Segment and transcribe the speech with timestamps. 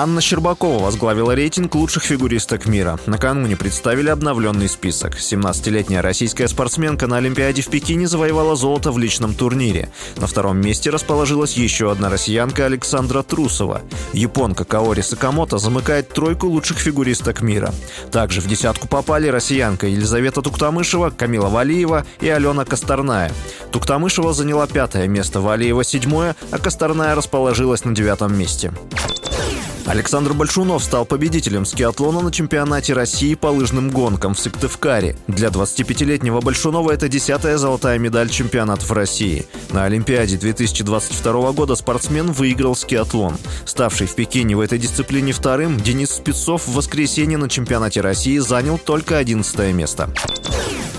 [0.00, 3.00] Анна Щербакова возглавила рейтинг лучших фигуристок мира.
[3.06, 5.16] Накануне представили обновленный список.
[5.18, 9.88] 17-летняя российская спортсменка на Олимпиаде в Пекине завоевала золото в личном турнире.
[10.16, 13.80] На втором месте расположилась еще одна россиянка Александра Трусова.
[14.12, 17.74] Японка Каори Сакамото замыкает тройку лучших фигуристок мира.
[18.12, 23.32] Также в десятку попали россиянка Елизавета Туктамышева, Камила Валиева и Алена Косторная.
[23.72, 28.72] Туктамышева заняла пятое место, Валиева седьмое, а Косторная расположилась на девятом месте.
[29.88, 35.16] Александр Большунов стал победителем скиатлона на чемпионате России по лыжным гонкам в Сыктывкаре.
[35.28, 39.46] Для 25-летнего Большунова это десятая золотая медаль чемпионатов России.
[39.70, 43.38] На Олимпиаде 2022 года спортсмен выиграл скиатлон.
[43.64, 48.76] Ставший в Пекине в этой дисциплине вторым, Денис Спецов в воскресенье на чемпионате России занял
[48.76, 50.10] только 11 место.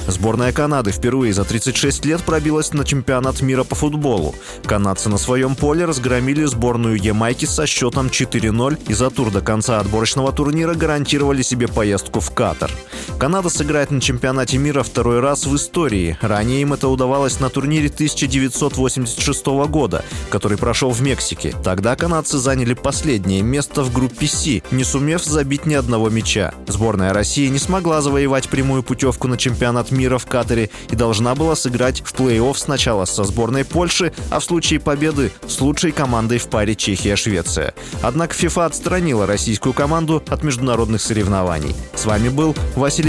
[0.09, 4.33] Сборная Канады впервые за 36 лет пробилась на чемпионат мира по футболу.
[4.65, 9.79] Канадцы на своем поле разгромили сборную Ямайки со счетом 4-0 и за тур до конца
[9.79, 12.71] отборочного турнира гарантировали себе поездку в Катар.
[13.19, 16.17] Канада сыграет на чемпионате мира второй раз в истории.
[16.21, 21.53] Ранее им это удавалось на турнире 1986 года, который прошел в Мексике.
[21.61, 26.53] Тогда канадцы заняли последнее место в группе С, не сумев забить ни одного мяча.
[26.67, 31.57] Сборная России не смогла завоевать прямую путевку на чемпионат мира в Катаре и должна была
[31.57, 36.47] сыграть в плей-офф сначала со сборной Польши, а в случае победы с лучшей командой в
[36.47, 37.73] паре Чехия-Швеция.
[38.01, 41.75] Однако ФИФА отстранила российскую команду от международных соревнований.
[41.95, 43.08] С вами был Василий